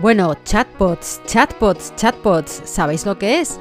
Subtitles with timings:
[0.00, 3.60] Bueno, chatbots, chatbots, chatbots, ¿sabéis lo que es?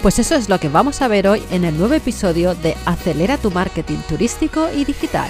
[0.00, 3.36] Pues eso es lo que vamos a ver hoy en el nuevo episodio de Acelera
[3.36, 5.28] tu marketing turístico y digital.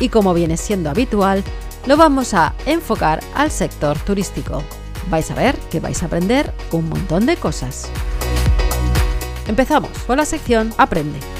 [0.00, 1.42] Y como viene siendo habitual,
[1.86, 4.62] lo vamos a enfocar al sector turístico.
[5.08, 7.90] Vais a ver que vais a aprender un montón de cosas.
[9.46, 11.31] Empezamos con la sección Aprende.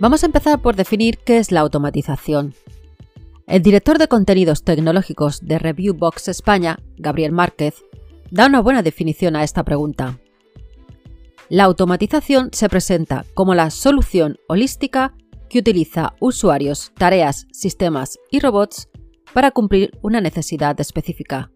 [0.00, 2.54] Vamos a empezar por definir qué es la automatización.
[3.46, 7.84] El director de contenidos tecnológicos de Reviewbox España, Gabriel Márquez,
[8.30, 10.18] da una buena definición a esta pregunta.
[11.50, 15.12] La automatización se presenta como la solución holística
[15.50, 18.88] que utiliza usuarios, tareas, sistemas y robots
[19.34, 21.50] para cumplir una necesidad específica.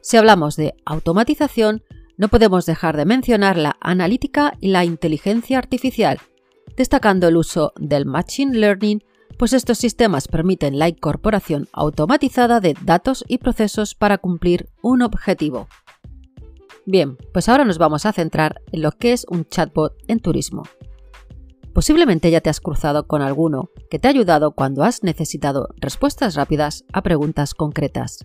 [0.00, 1.84] Si hablamos de automatización,
[2.16, 6.18] no podemos dejar de mencionar la analítica y la inteligencia artificial,
[6.80, 9.04] destacando el uso del Machine Learning,
[9.36, 15.68] pues estos sistemas permiten la incorporación automatizada de datos y procesos para cumplir un objetivo.
[16.86, 20.62] Bien, pues ahora nos vamos a centrar en lo que es un chatbot en turismo.
[21.74, 26.34] Posiblemente ya te has cruzado con alguno que te ha ayudado cuando has necesitado respuestas
[26.34, 28.24] rápidas a preguntas concretas.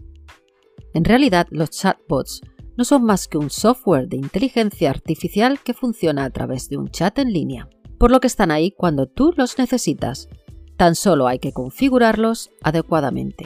[0.94, 2.40] En realidad, los chatbots
[2.78, 6.88] no son más que un software de inteligencia artificial que funciona a través de un
[6.88, 7.68] chat en línea
[7.98, 10.30] por lo que están ahí cuando tú los necesitas.
[10.78, 13.46] Tan solo hay que configurarlos adecuadamente.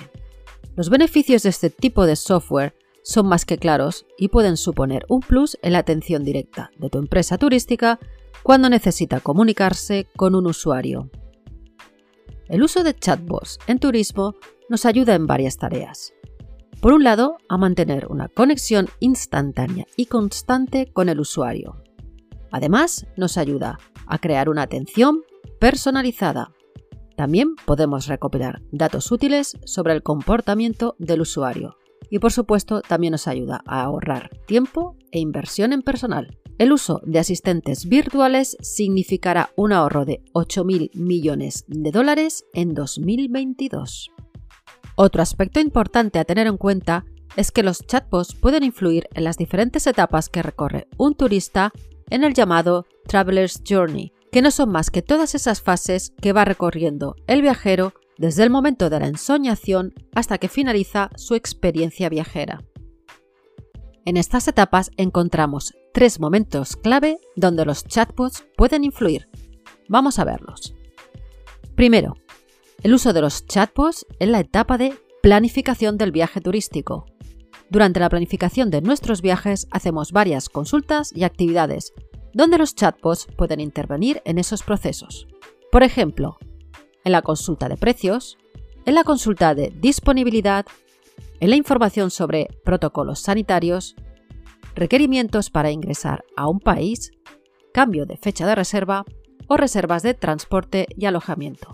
[0.76, 2.74] Los beneficios de este tipo de software
[3.04, 6.98] son más que claros y pueden suponer un plus en la atención directa de tu
[7.00, 8.00] empresa turística
[8.44, 11.10] cuando necesita comunicarse con un usuario.
[12.48, 14.36] El uso de chatbots en turismo
[14.70, 16.14] nos ayuda en varias tareas.
[16.82, 21.84] Por un lado, a mantener una conexión instantánea y constante con el usuario.
[22.52, 25.22] Además, nos ayuda a crear una atención
[25.60, 26.52] personalizada.
[27.16, 31.78] También podemos recopilar datos útiles sobre el comportamiento del usuario.
[32.10, 36.40] Y por supuesto, también nos ayuda a ahorrar tiempo e inversión en personal.
[36.58, 44.12] El uso de asistentes virtuales significará un ahorro de 8.000 millones de dólares en 2022.
[44.96, 47.06] Otro aspecto importante a tener en cuenta
[47.38, 51.72] es que los chatbots pueden influir en las diferentes etapas que recorre un turista
[52.10, 56.46] en el llamado Traveler's Journey, que no son más que todas esas fases que va
[56.46, 62.64] recorriendo el viajero desde el momento de la ensoñación hasta que finaliza su experiencia viajera.
[64.06, 69.30] En estas etapas encontramos tres momentos clave donde los chatbots pueden influir.
[69.88, 70.74] Vamos a verlos.
[71.76, 72.16] Primero,
[72.84, 77.06] el uso de los chatbots en la etapa de planificación del viaje turístico.
[77.70, 81.94] Durante la planificación de nuestros viajes hacemos varias consultas y actividades,
[82.34, 85.28] donde los chatbots pueden intervenir en esos procesos.
[85.72, 86.38] Por ejemplo,
[87.04, 88.38] en la consulta de precios,
[88.86, 90.66] en la consulta de disponibilidad,
[91.40, 93.96] en la información sobre protocolos sanitarios,
[94.74, 97.12] requerimientos para ingresar a un país,
[97.72, 99.06] cambio de fecha de reserva
[99.48, 101.70] o reservas de transporte y alojamiento.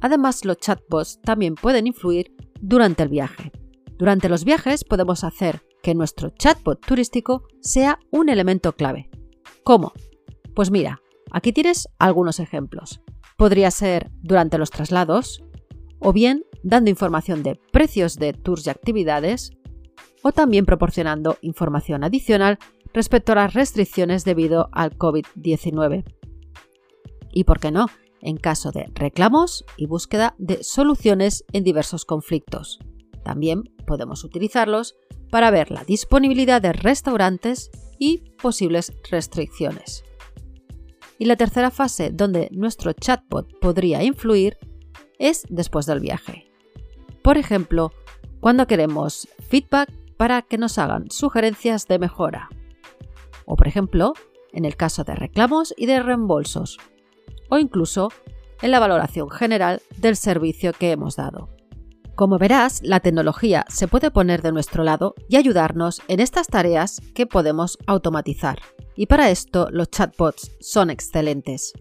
[0.00, 3.52] Además, los chatbots también pueden influir durante el viaje.
[3.98, 9.10] Durante los viajes podemos hacer que nuestro chatbot turístico sea un elemento clave.
[9.64, 9.92] ¿Cómo?
[10.54, 11.00] Pues mira,
[11.30, 13.00] aquí tienes algunos ejemplos.
[13.36, 15.42] Podría ser durante los traslados,
[15.98, 19.52] o bien dando información de precios de tours y actividades,
[20.22, 22.58] o también proporcionando información adicional
[22.94, 26.04] respecto a las restricciones debido al COVID-19.
[27.32, 27.86] Y por qué no,
[28.20, 32.78] en caso de reclamos y búsqueda de soluciones en diversos conflictos.
[33.22, 34.96] También podemos utilizarlos
[35.30, 40.04] para ver la disponibilidad de restaurantes y posibles restricciones.
[41.18, 44.58] Y la tercera fase donde nuestro chatbot podría influir
[45.18, 46.50] es después del viaje.
[47.22, 47.92] Por ejemplo,
[48.40, 52.48] cuando queremos feedback para que nos hagan sugerencias de mejora.
[53.46, 54.14] O por ejemplo,
[54.52, 56.78] en el caso de reclamos y de reembolsos.
[57.48, 58.10] O incluso
[58.60, 61.48] en la valoración general del servicio que hemos dado.
[62.22, 67.00] Como verás, la tecnología se puede poner de nuestro lado y ayudarnos en estas tareas
[67.16, 68.60] que podemos automatizar.
[68.94, 71.72] Y para esto los chatbots son excelentes.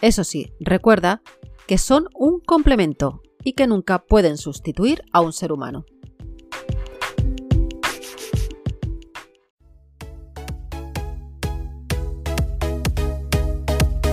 [0.00, 1.20] Eso sí, recuerda
[1.66, 5.84] que son un complemento y que nunca pueden sustituir a un ser humano.